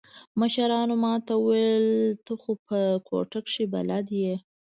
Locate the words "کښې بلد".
3.45-4.07